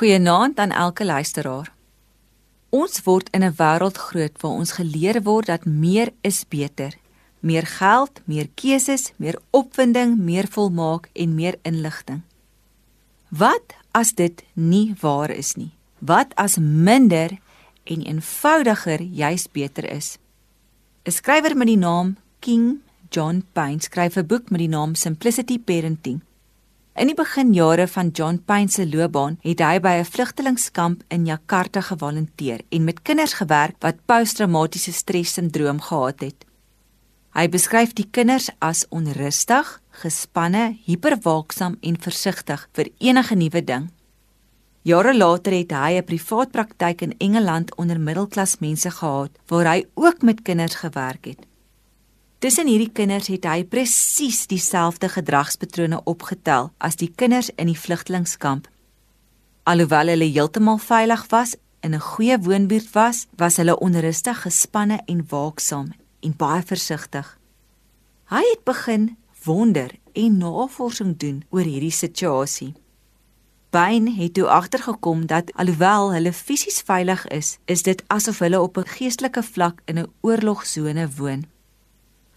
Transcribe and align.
Goeienaand 0.00 0.58
aan 0.58 0.70
elke 0.70 1.04
luisteraar. 1.04 1.72
Ons 2.68 3.02
word 3.04 3.28
in 3.36 3.44
'n 3.44 3.54
wêreld 3.56 3.98
groot 3.98 4.40
waar 4.40 4.50
ons 4.50 4.72
geleer 4.72 5.22
word 5.22 5.46
dat 5.46 5.64
meer 5.64 6.08
is 6.20 6.44
beter. 6.48 6.94
Meer 7.40 7.66
geld, 7.66 8.20
meer 8.24 8.48
keuses, 8.54 9.12
meer 9.16 9.38
opwinding, 9.50 10.16
meer 10.18 10.46
volmaak 10.48 11.08
en 11.12 11.34
meer 11.34 11.58
inligting. 11.62 12.22
Wat 13.28 13.74
as 13.90 14.12
dit 14.12 14.42
nie 14.52 14.94
waar 15.00 15.30
is 15.30 15.54
nie? 15.54 15.70
Wat 15.98 16.34
as 16.34 16.56
minder 16.58 17.38
en 17.84 18.02
eenvoudiger 18.02 19.02
juis 19.02 19.48
beter 19.52 19.90
is? 19.90 20.18
'n 21.04 21.10
Skrywer 21.10 21.56
met 21.56 21.66
die 21.66 21.76
naam 21.76 22.16
King 22.38 22.80
John 23.10 23.44
Payne 23.52 23.80
skryf 23.80 24.16
'n 24.16 24.26
boek 24.26 24.50
met 24.50 24.58
die 24.60 24.68
naam 24.68 24.94
Simplicity 24.94 25.58
Parenting. 25.58 26.20
In 26.98 27.06
die 27.06 27.14
beginjare 27.14 27.86
van 27.86 28.08
John 28.12 28.40
Payne 28.44 28.70
se 28.70 28.82
loopbaan 28.88 29.36
het 29.44 29.60
hy 29.62 29.78
by 29.78 29.92
'n 30.00 30.04
vlugtelingskamp 30.04 31.02
in 31.08 31.24
Jakarta 31.26 31.80
gewolonteer 31.80 32.60
en 32.68 32.84
met 32.84 33.02
kinders 33.02 33.32
gewerk 33.32 33.76
wat 33.78 34.04
posttraumatiese 34.06 34.92
stres-sindroom 34.92 35.80
gehad 35.80 36.20
het. 36.20 36.44
Hy 37.32 37.48
beskryf 37.48 37.92
die 37.92 38.08
kinders 38.10 38.50
as 38.58 38.86
onrustig, 38.88 39.80
gespanne, 39.90 40.76
hiperwaaksaam 40.84 41.76
en 41.80 42.00
versigtig 42.00 42.68
vir 42.72 42.90
enige 42.98 43.34
nuwe 43.34 43.64
ding. 43.64 43.90
Jare 44.82 45.16
later 45.16 45.52
het 45.52 45.70
hy 45.70 45.92
'n 45.98 46.04
privaat 46.04 46.50
praktyk 46.50 47.02
in 47.02 47.14
Engeland 47.18 47.76
onder 47.76 48.00
middelklas 48.00 48.58
mense 48.58 48.90
gehad 48.90 49.30
waar 49.46 49.66
hy 49.66 49.86
ook 49.94 50.22
met 50.22 50.42
kinders 50.42 50.74
gewerk 50.74 51.24
het. 51.24 51.49
Tussen 52.40 52.70
hierdie 52.72 52.88
kinders 52.96 53.26
het 53.28 53.44
hy 53.44 53.66
presies 53.68 54.46
dieselfde 54.48 55.10
gedragspatrone 55.12 55.98
opgetel 56.08 56.70
as 56.80 56.96
die 56.96 57.10
kinders 57.12 57.50
in 57.60 57.68
die 57.68 57.76
vlugtelingkamp. 57.76 58.64
Alhoewel 59.68 60.08
hulle 60.14 60.28
heeltemal 60.32 60.80
veilig 60.80 61.26
was 61.34 61.52
in 61.84 61.92
'n 61.94 62.00
goeie 62.00 62.38
woonbuurt 62.40 62.88
was, 62.96 63.26
was 63.36 63.56
hulle 63.56 63.76
onrustig, 63.78 64.40
gespanne 64.42 65.02
en 65.06 65.20
waaksaam 65.28 65.92
en 66.20 66.36
baie 66.36 66.62
versigtig. 66.62 67.38
Hy 68.32 68.42
het 68.52 68.64
begin 68.64 69.16
wonder 69.44 69.90
en 70.12 70.38
navorsing 70.38 71.16
doen 71.16 71.44
oor 71.50 71.64
hierdie 71.64 71.92
situasie. 71.92 72.74
Bain 73.70 74.08
het 74.16 74.34
toe 74.34 74.48
agtergekom 74.48 75.26
dat 75.26 75.52
alhoewel 75.52 76.12
hulle 76.12 76.32
fisies 76.32 76.80
veilig 76.80 77.26
is, 77.26 77.58
is 77.64 77.82
dit 77.82 78.02
asof 78.06 78.38
hulle 78.38 78.60
op 78.60 78.78
'n 78.78 78.86
geestelike 78.86 79.42
vlak 79.42 79.82
in 79.84 79.98
'n 79.98 80.12
oorlogsone 80.20 81.08
woon. 81.16 81.44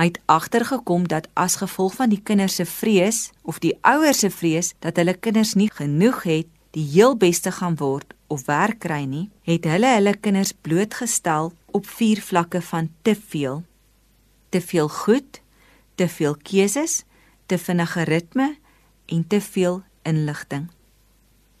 Hy 0.00 0.06
het 0.08 0.20
agtergekom 0.32 1.02
dat 1.12 1.26
as 1.36 1.58
gevolg 1.60 1.98
van 1.98 2.08
die 2.08 2.22
kinders 2.24 2.54
se 2.56 2.64
vrees 2.64 3.18
of 3.44 3.58
die 3.60 3.74
ouers 3.84 4.22
se 4.24 4.30
vrees 4.32 4.70
dat 4.80 4.96
hulle 4.96 5.12
kinders 5.12 5.52
nie 5.60 5.68
genoeg 5.68 6.22
het 6.24 6.48
die 6.72 6.86
heel 6.94 7.18
beste 7.20 7.52
gaan 7.52 7.76
word 7.76 8.14
of 8.32 8.46
werk 8.48 8.78
kry 8.80 9.02
nie, 9.04 9.26
het 9.44 9.68
hulle 9.68 9.90
hulle 9.98 10.16
kinders 10.16 10.54
blootgestel 10.64 11.52
op 11.76 11.84
vier 11.98 12.24
vlakke 12.24 12.62
van 12.64 12.88
te 13.02 13.12
veel. 13.12 13.60
Te 14.48 14.64
veel 14.64 14.88
goed, 14.88 15.42
te 16.00 16.08
veel 16.08 16.36
keuses, 16.48 17.02
te 17.46 17.58
vinnige 17.60 18.08
ritme 18.08 18.54
en 19.06 19.26
te 19.26 19.40
veel 19.40 19.82
inligting. 20.08 20.70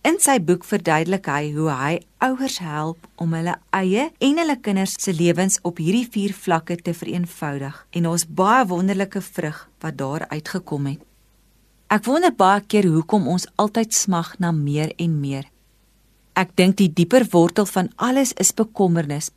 In 0.00 0.16
sy 0.16 0.38
boek 0.40 0.62
verduidelik 0.64 1.26
hy 1.28 1.50
hoe 1.52 1.68
hy 1.76 1.96
ouers 2.24 2.56
help 2.64 3.04
om 3.20 3.34
hulle 3.36 3.58
eie 3.76 4.06
en 4.24 4.38
hulle 4.40 4.56
kinders 4.64 4.94
se 4.96 5.12
lewens 5.12 5.58
op 5.68 5.76
hierdie 5.76 6.06
vier 6.08 6.32
vlakke 6.32 6.78
te 6.80 6.94
vereenvoudig 6.96 7.76
en 8.00 8.08
ons 8.08 8.24
baie 8.24 8.64
wonderlike 8.70 9.20
vrug 9.20 9.58
wat 9.84 9.98
daar 10.00 10.24
uitgekom 10.32 10.88
het. 10.88 11.02
Ek 11.92 12.06
wonder 12.08 12.32
baie 12.32 12.62
keer 12.64 12.88
hoekom 12.88 13.28
ons 13.28 13.44
altyd 13.60 13.92
smag 13.92 14.38
na 14.40 14.54
meer 14.56 14.94
en 14.96 15.20
meer. 15.20 15.44
Ek 16.32 16.56
dink 16.56 16.78
die 16.80 16.88
dieper 16.88 17.26
wortel 17.34 17.68
van 17.68 17.92
alles 18.00 18.32
is 18.40 18.54
bekommernis. 18.56 19.28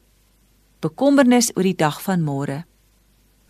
Bekommernis 0.79 1.51
oor 1.57 1.67
die 1.67 1.75
dag 1.75 1.99
van 2.05 2.23
môre. 2.23 2.63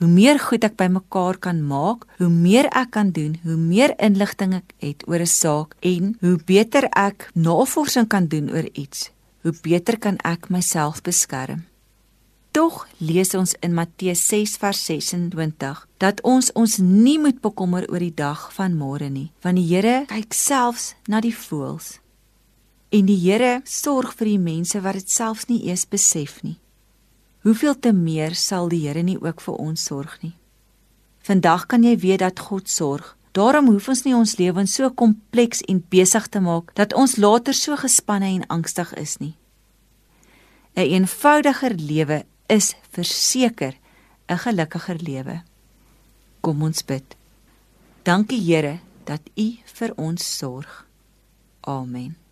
Hoe 0.02 0.10
meer 0.10 0.40
goed 0.42 0.66
ek 0.66 0.74
bymekaar 0.80 1.38
kan 1.38 1.60
maak, 1.64 2.08
hoe 2.18 2.30
meer 2.30 2.66
ek 2.74 2.90
kan 2.96 3.12
doen, 3.14 3.38
hoe 3.44 3.58
meer 3.58 3.94
inligting 4.02 4.56
ek 4.58 4.74
het 4.82 5.06
oor 5.08 5.22
'n 5.22 5.30
saak 5.30 5.76
en 5.82 6.18
hoe 6.22 6.38
beter 6.46 6.90
ek 6.98 7.30
navorsing 7.34 8.08
kan 8.08 8.26
doen 8.28 8.50
oor 8.50 8.68
iets, 8.74 9.12
hoe 9.44 9.54
beter 9.62 9.98
kan 10.00 10.18
ek 10.24 10.50
myself 10.50 11.02
beskerm. 11.02 11.64
Tog 12.52 12.88
lees 12.98 13.34
ons 13.34 13.56
in 13.62 13.74
Matteus 13.74 14.28
6:26 14.28 15.88
dat 15.98 16.22
ons 16.22 16.52
ons 16.52 16.78
nie 16.78 17.20
moet 17.20 17.42
bekommer 17.42 17.86
oor 17.90 18.00
die 18.00 18.16
dag 18.16 18.54
van 18.54 18.78
môre 18.78 19.10
nie, 19.10 19.32
want 19.42 19.56
die 19.56 19.68
Here 19.68 20.06
kyk 20.08 20.34
selfs 20.34 20.96
na 21.08 21.22
die 21.22 21.36
voëls. 21.36 22.00
En 22.90 23.06
die 23.06 23.18
Here 23.18 23.62
sorg 23.64 24.14
vir 24.14 24.26
die 24.26 24.40
mense 24.40 24.82
wat 24.82 24.94
dit 24.94 25.10
selfs 25.10 25.46
nie 25.48 25.64
eens 25.70 25.86
besef 25.86 26.44
nie 26.44 26.58
hoeveel 27.44 27.76
te 27.80 27.92
meer 27.94 28.36
sal 28.36 28.70
die 28.72 28.88
Here 28.88 29.04
nie 29.04 29.20
ook 29.20 29.42
vir 29.42 29.60
ons 29.60 29.84
sorg 29.84 30.18
nie. 30.22 30.36
Vandag 31.24 31.68
kan 31.72 31.84
jy 31.84 31.98
weet 32.00 32.20
dat 32.20 32.40
God 32.40 32.70
sorg. 32.70 33.16
Daarom 33.34 33.70
hoef 33.72 33.88
ons 33.90 34.04
nie 34.06 34.16
ons 34.16 34.36
lewens 34.38 34.76
so 34.76 34.90
kompleks 34.92 35.64
en 35.72 35.80
besig 35.90 36.28
te 36.30 36.40
maak 36.44 36.74
dat 36.78 36.94
ons 36.94 37.16
later 37.18 37.56
so 37.58 37.76
gespanne 37.80 38.30
en 38.30 38.48
angstig 38.48 38.94
is 38.94 39.18
nie. 39.18 39.36
'n 40.76 40.82
een 40.82 40.92
Eenvoudiger 40.92 41.76
lewe 41.76 42.26
is 42.48 42.76
verseker 42.92 43.74
'n 44.28 44.38
gelukkiger 44.38 45.00
lewe. 45.02 45.42
Kom 46.42 46.64
ons 46.64 46.86
bid. 46.86 47.16
Dankie 48.04 48.42
Here 48.42 48.80
dat 49.06 49.22
U 49.36 49.58
vir 49.66 49.94
ons 49.96 50.38
sorg. 50.38 50.86
Amen. 51.62 52.23